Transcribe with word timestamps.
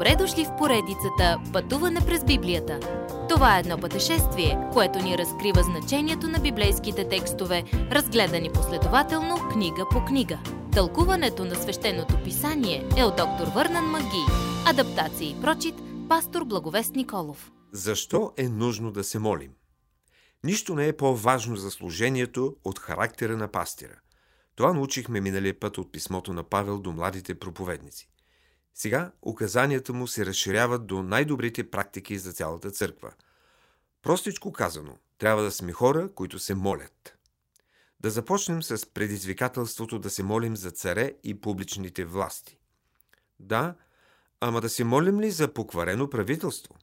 Добре 0.00 0.16
дошли 0.16 0.44
в 0.44 0.56
поредицата 0.58 1.40
Пътуване 1.52 2.00
през 2.06 2.24
Библията. 2.24 2.80
Това 3.28 3.56
е 3.56 3.60
едно 3.60 3.78
пътешествие, 3.78 4.58
което 4.72 4.98
ни 4.98 5.18
разкрива 5.18 5.62
значението 5.62 6.28
на 6.28 6.38
библейските 6.38 7.08
текстове, 7.08 7.64
разгледани 7.72 8.52
последователно 8.52 9.36
книга 9.52 9.86
по 9.90 10.04
книга. 10.04 10.38
Тълкуването 10.72 11.44
на 11.44 11.54
свещеното 11.54 12.14
писание 12.24 12.88
е 12.96 13.04
от 13.04 13.16
доктор 13.16 13.46
Върнан 13.54 13.84
Маги. 13.84 14.24
Адаптация 14.66 15.30
и 15.30 15.40
прочит, 15.40 15.74
пастор 16.08 16.44
Благовест 16.44 16.94
Николов. 16.94 17.52
Защо 17.72 18.32
е 18.36 18.48
нужно 18.48 18.92
да 18.92 19.04
се 19.04 19.18
молим? 19.18 19.50
Нищо 20.44 20.74
не 20.74 20.88
е 20.88 20.96
по-важно 20.96 21.56
за 21.56 21.70
служението 21.70 22.56
от 22.64 22.78
характера 22.78 23.36
на 23.36 23.48
пастира. 23.48 24.00
Това 24.56 24.72
научихме 24.72 25.20
миналия 25.20 25.60
път 25.60 25.78
от 25.78 25.92
писмото 25.92 26.32
на 26.32 26.42
Павел 26.42 26.78
до 26.78 26.92
младите 26.92 27.34
проповедници. 27.34 28.10
Сега 28.74 29.12
указанията 29.22 29.92
му 29.92 30.06
се 30.06 30.26
разширяват 30.26 30.86
до 30.86 31.02
най-добрите 31.02 31.70
практики 31.70 32.18
за 32.18 32.32
цялата 32.32 32.70
църква. 32.70 33.12
Простичко 34.02 34.52
казано, 34.52 34.98
трябва 35.18 35.42
да 35.42 35.50
сме 35.50 35.72
хора, 35.72 36.14
които 36.14 36.38
се 36.38 36.54
молят. 36.54 37.16
Да 38.00 38.10
започнем 38.10 38.62
с 38.62 38.86
предизвикателството 38.86 39.98
да 39.98 40.10
се 40.10 40.22
молим 40.22 40.56
за 40.56 40.70
царе 40.70 41.14
и 41.24 41.40
публичните 41.40 42.04
власти. 42.04 42.58
Да, 43.38 43.74
ама 44.40 44.60
да 44.60 44.68
се 44.68 44.84
молим 44.84 45.20
ли 45.20 45.30
за 45.30 45.54
покварено 45.54 46.10
правителство? 46.10 46.74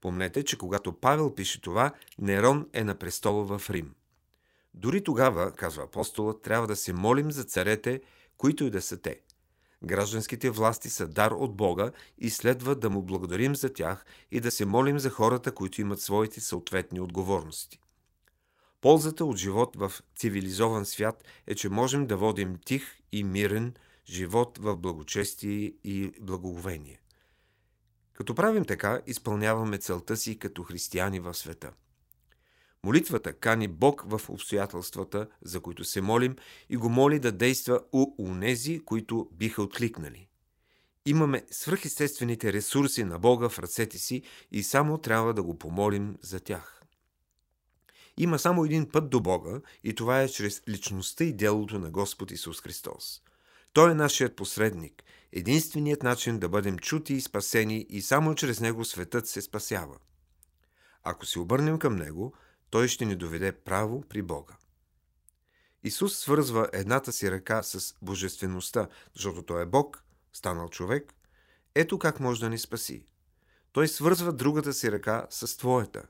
Помнете, 0.00 0.44
че 0.44 0.58
когато 0.58 1.00
Павел 1.00 1.34
пише 1.34 1.60
това, 1.60 1.92
Нерон 2.18 2.68
е 2.72 2.84
на 2.84 2.94
престола 2.94 3.58
в 3.58 3.70
Рим. 3.70 3.94
Дори 4.74 5.04
тогава, 5.04 5.52
казва 5.52 5.82
апостолът, 5.82 6.42
трябва 6.42 6.66
да 6.66 6.76
се 6.76 6.92
молим 6.92 7.32
за 7.32 7.44
царете, 7.44 8.00
които 8.36 8.64
и 8.64 8.70
да 8.70 8.82
са 8.82 8.96
те– 8.96 9.20
Гражданските 9.84 10.50
власти 10.50 10.90
са 10.90 11.08
дар 11.08 11.30
от 11.30 11.56
Бога 11.56 11.92
и 12.18 12.30
следва 12.30 12.74
да 12.74 12.90
му 12.90 13.02
благодарим 13.02 13.56
за 13.56 13.72
тях 13.72 14.04
и 14.30 14.40
да 14.40 14.50
се 14.50 14.64
молим 14.64 14.98
за 14.98 15.10
хората, 15.10 15.54
които 15.54 15.80
имат 15.80 16.00
своите 16.00 16.40
съответни 16.40 17.00
отговорности. 17.00 17.80
Ползата 18.80 19.24
от 19.24 19.36
живот 19.36 19.76
в 19.76 19.92
цивилизован 20.16 20.86
свят 20.86 21.24
е, 21.46 21.54
че 21.54 21.68
можем 21.68 22.06
да 22.06 22.16
водим 22.16 22.56
тих 22.64 22.96
и 23.12 23.24
мирен 23.24 23.74
живот 24.06 24.58
в 24.58 24.76
благочестие 24.76 25.72
и 25.84 26.12
благоговение. 26.20 27.00
Като 28.12 28.34
правим 28.34 28.64
така, 28.64 29.00
изпълняваме 29.06 29.78
целта 29.78 30.16
си 30.16 30.38
като 30.38 30.62
християни 30.62 31.20
в 31.20 31.34
света– 31.34 31.72
Молитвата 32.84 33.32
кани 33.32 33.68
Бог 33.68 34.02
в 34.06 34.20
обстоятелствата, 34.28 35.26
за 35.42 35.60
които 35.60 35.84
се 35.84 36.00
молим, 36.00 36.36
и 36.68 36.76
го 36.76 36.88
моли 36.88 37.18
да 37.18 37.32
действа 37.32 37.80
у 37.92 38.14
унези, 38.18 38.80
които 38.84 39.28
биха 39.32 39.62
откликнали. 39.62 40.28
Имаме 41.06 41.44
свръхестествените 41.50 42.52
ресурси 42.52 43.04
на 43.04 43.18
Бога 43.18 43.48
в 43.48 43.58
ръцете 43.58 43.98
си 43.98 44.22
и 44.52 44.62
само 44.62 44.98
трябва 44.98 45.34
да 45.34 45.42
го 45.42 45.58
помолим 45.58 46.16
за 46.20 46.40
тях. 46.40 46.82
Има 48.16 48.38
само 48.38 48.64
един 48.64 48.90
път 48.90 49.10
до 49.10 49.20
Бога 49.20 49.60
и 49.84 49.94
това 49.94 50.22
е 50.22 50.28
чрез 50.28 50.62
личността 50.68 51.24
и 51.24 51.32
делото 51.32 51.78
на 51.78 51.90
Господ 51.90 52.30
Исус 52.30 52.60
Христос. 52.60 53.22
Той 53.72 53.90
е 53.90 53.94
нашият 53.94 54.36
посредник, 54.36 55.04
единственият 55.32 56.02
начин 56.02 56.38
да 56.38 56.48
бъдем 56.48 56.78
чути 56.78 57.14
и 57.14 57.20
спасени 57.20 57.86
и 57.88 58.02
само 58.02 58.34
чрез 58.34 58.60
Него 58.60 58.84
светът 58.84 59.28
се 59.28 59.42
спасява. 59.42 59.96
Ако 61.04 61.26
се 61.26 61.38
обърнем 61.38 61.78
към 61.78 61.96
Него– 61.96 62.32
той 62.70 62.88
ще 62.88 63.04
ни 63.04 63.16
доведе 63.16 63.52
право 63.52 64.02
при 64.08 64.22
Бога. 64.22 64.56
Исус 65.84 66.16
свързва 66.16 66.68
едната 66.72 67.12
си 67.12 67.30
ръка 67.30 67.62
с 67.62 67.94
божествеността, 68.02 68.88
защото 69.14 69.42
Той 69.42 69.62
е 69.62 69.66
Бог, 69.66 70.04
станал 70.32 70.68
човек. 70.68 71.14
Ето 71.74 71.98
как 71.98 72.20
може 72.20 72.40
да 72.40 72.50
ни 72.50 72.58
спаси. 72.58 73.06
Той 73.72 73.88
свързва 73.88 74.32
другата 74.32 74.72
си 74.72 74.92
ръка 74.92 75.26
с 75.30 75.56
твоята. 75.56 76.02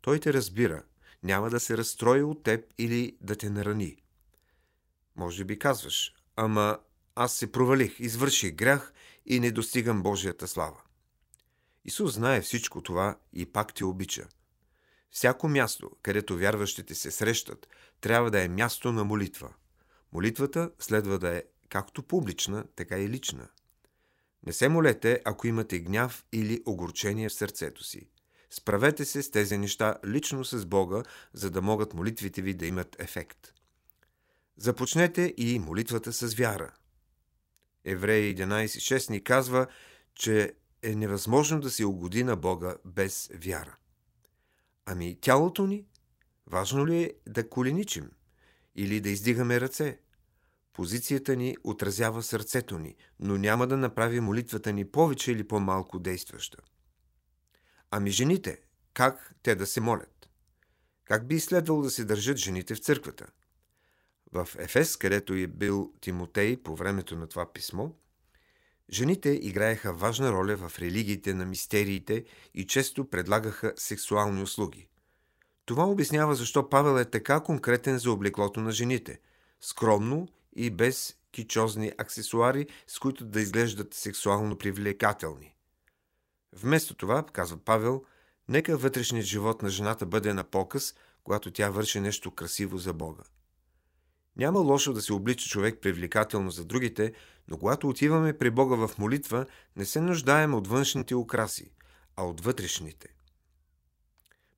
Той 0.00 0.20
те 0.20 0.32
разбира, 0.32 0.82
няма 1.22 1.50
да 1.50 1.60
се 1.60 1.76
разстрои 1.76 2.22
от 2.22 2.42
теб 2.42 2.64
или 2.78 3.16
да 3.20 3.36
те 3.36 3.50
нарани. 3.50 3.96
Може 5.16 5.44
би 5.44 5.58
казваш, 5.58 6.14
ама 6.36 6.78
аз 7.14 7.34
се 7.34 7.52
провалих, 7.52 8.00
извърших 8.00 8.54
грях 8.54 8.92
и 9.26 9.40
не 9.40 9.50
достигам 9.50 10.02
Божията 10.02 10.48
слава. 10.48 10.80
Исус 11.84 12.14
знае 12.14 12.40
всичко 12.40 12.82
това 12.82 13.18
и 13.32 13.46
пак 13.46 13.74
те 13.74 13.84
обича– 13.84 14.28
Всяко 15.14 15.48
място, 15.48 15.90
където 16.02 16.38
вярващите 16.38 16.94
се 16.94 17.10
срещат, 17.10 17.68
трябва 18.00 18.30
да 18.30 18.42
е 18.42 18.48
място 18.48 18.92
на 18.92 19.04
молитва. 19.04 19.54
Молитвата 20.12 20.70
следва 20.78 21.18
да 21.18 21.36
е 21.36 21.42
както 21.68 22.02
публична, 22.02 22.64
така 22.76 22.98
и 22.98 23.08
лична. 23.08 23.48
Не 24.46 24.52
се 24.52 24.68
молете, 24.68 25.20
ако 25.24 25.46
имате 25.46 25.78
гняв 25.78 26.24
или 26.32 26.62
огорчение 26.66 27.28
в 27.28 27.32
сърцето 27.32 27.84
си. 27.84 28.08
Справете 28.50 29.04
се 29.04 29.22
с 29.22 29.30
тези 29.30 29.58
неща 29.58 29.96
лично 30.06 30.44
с 30.44 30.66
Бога, 30.66 31.02
за 31.32 31.50
да 31.50 31.62
могат 31.62 31.94
молитвите 31.94 32.42
ви 32.42 32.54
да 32.54 32.66
имат 32.66 32.96
ефект. 32.98 33.52
Започнете 34.56 35.34
и 35.36 35.58
молитвата 35.58 36.12
с 36.12 36.34
вяра. 36.34 36.72
Евреи 37.84 38.36
11.6 38.36 39.10
ни 39.10 39.24
казва, 39.24 39.66
че 40.14 40.54
е 40.82 40.94
невъзможно 40.94 41.60
да 41.60 41.70
се 41.70 41.84
угоди 41.84 42.24
на 42.24 42.36
Бога 42.36 42.76
без 42.84 43.30
вяра. 43.34 43.76
Ами 44.86 45.18
тялото 45.20 45.66
ни? 45.66 45.86
Важно 46.46 46.86
ли 46.86 47.02
е 47.02 47.12
да 47.26 47.48
коленичим? 47.48 48.10
Или 48.76 49.00
да 49.00 49.08
издигаме 49.08 49.60
ръце? 49.60 49.98
Позицията 50.72 51.36
ни 51.36 51.56
отразява 51.64 52.22
сърцето 52.22 52.78
ни, 52.78 52.96
но 53.20 53.38
няма 53.38 53.66
да 53.66 53.76
направи 53.76 54.20
молитвата 54.20 54.72
ни 54.72 54.90
повече 54.90 55.32
или 55.32 55.48
по-малко 55.48 55.98
действаща. 55.98 56.58
Ами 57.90 58.10
жените, 58.10 58.60
как 58.94 59.34
те 59.42 59.54
да 59.54 59.66
се 59.66 59.80
молят? 59.80 60.28
Как 61.04 61.26
би 61.26 61.40
следвало 61.40 61.82
да 61.82 61.90
се 61.90 62.04
държат 62.04 62.36
жените 62.36 62.74
в 62.74 62.78
църквата? 62.78 63.26
В 64.32 64.48
Ефес, 64.58 64.96
където 64.96 65.34
е 65.34 65.46
бил 65.46 65.92
Тимотей 66.00 66.62
по 66.62 66.76
времето 66.76 67.16
на 67.16 67.26
това 67.26 67.52
писмо, 67.52 67.90
Жените 68.92 69.38
играеха 69.42 69.92
важна 69.92 70.32
роля 70.32 70.56
в 70.56 70.78
религиите 70.78 71.34
на 71.34 71.44
мистериите 71.44 72.24
и 72.54 72.66
често 72.66 73.10
предлагаха 73.10 73.72
сексуални 73.76 74.42
услуги. 74.42 74.88
Това 75.64 75.84
обяснява 75.84 76.34
защо 76.34 76.68
Павел 76.68 77.00
е 77.00 77.10
така 77.10 77.40
конкретен 77.40 77.98
за 77.98 78.10
облеклото 78.10 78.60
на 78.60 78.72
жените– 78.72 79.20
скромно 79.60 80.28
и 80.56 80.70
без 80.70 81.16
кичозни 81.30 81.92
аксесуари, 81.98 82.66
с 82.86 82.98
които 82.98 83.24
да 83.24 83.40
изглеждат 83.40 83.94
сексуално 83.94 84.58
привлекателни. 84.58 85.54
Вместо 86.52 86.94
това, 86.94 87.22
казва 87.32 87.58
Павел, 87.64 88.04
нека 88.48 88.76
вътрешният 88.76 89.26
живот 89.26 89.62
на 89.62 89.68
жената 89.68 90.06
бъде 90.06 90.34
на 90.34 90.44
показ, 90.44 90.94
когато 91.24 91.50
тя 91.50 91.70
върши 91.70 92.00
нещо 92.00 92.30
красиво 92.30 92.78
за 92.78 92.92
Бога. 92.92 93.22
Няма 94.36 94.58
лошо 94.58 94.92
да 94.92 95.02
се 95.02 95.12
облича 95.12 95.48
човек 95.48 95.78
привлекателно 95.82 96.50
за 96.50 96.64
другите, 96.64 97.12
но 97.48 97.58
когато 97.58 97.88
отиваме 97.88 98.38
при 98.38 98.50
Бога 98.50 98.86
в 98.86 98.98
молитва, 98.98 99.46
не 99.76 99.84
се 99.84 100.00
нуждаем 100.00 100.54
от 100.54 100.68
външните 100.68 101.14
украси, 101.14 101.70
а 102.16 102.24
от 102.24 102.40
вътрешните. 102.40 103.08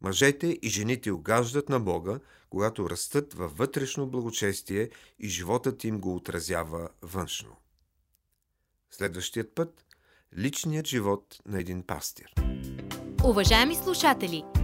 Мъжете 0.00 0.58
и 0.62 0.68
жените 0.68 1.12
угаждат 1.12 1.68
на 1.68 1.80
Бога, 1.80 2.18
когато 2.50 2.90
растат 2.90 3.34
във 3.34 3.56
вътрешно 3.56 4.06
благочестие 4.06 4.90
и 5.18 5.28
животът 5.28 5.84
им 5.84 6.00
го 6.00 6.16
отразява 6.16 6.88
външно. 7.02 7.56
Следващият 8.90 9.54
път– 9.54 9.84
личният 10.38 10.86
живот 10.86 11.40
на 11.46 11.60
един 11.60 11.82
пастир. 11.82 12.34
Уважаеми 13.24 13.74
слушатели! 13.74 14.63